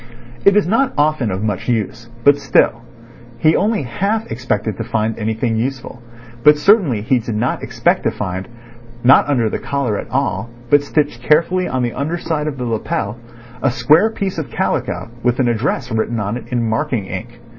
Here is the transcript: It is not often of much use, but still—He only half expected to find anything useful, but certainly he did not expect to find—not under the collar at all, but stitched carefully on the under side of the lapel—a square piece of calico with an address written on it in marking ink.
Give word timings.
It 0.45 0.57
is 0.57 0.65
not 0.65 0.93
often 0.97 1.29
of 1.29 1.43
much 1.43 1.69
use, 1.69 2.09
but 2.23 2.39
still—He 2.39 3.55
only 3.55 3.83
half 3.83 4.25
expected 4.31 4.75
to 4.77 4.83
find 4.83 5.15
anything 5.19 5.57
useful, 5.57 6.01
but 6.41 6.57
certainly 6.57 7.03
he 7.03 7.19
did 7.19 7.35
not 7.35 7.61
expect 7.61 8.01
to 8.05 8.09
find—not 8.09 9.27
under 9.29 9.47
the 9.47 9.59
collar 9.59 9.99
at 9.99 10.09
all, 10.09 10.49
but 10.71 10.81
stitched 10.81 11.21
carefully 11.21 11.67
on 11.67 11.83
the 11.83 11.93
under 11.93 12.17
side 12.17 12.47
of 12.47 12.57
the 12.57 12.65
lapel—a 12.65 13.69
square 13.69 14.09
piece 14.09 14.39
of 14.39 14.49
calico 14.49 15.11
with 15.21 15.37
an 15.39 15.47
address 15.47 15.91
written 15.91 16.19
on 16.19 16.35
it 16.35 16.45
in 16.47 16.67
marking 16.67 17.05
ink. 17.05 17.39